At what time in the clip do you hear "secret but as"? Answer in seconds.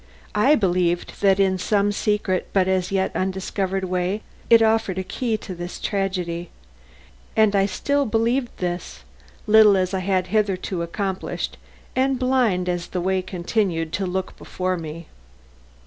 1.91-2.91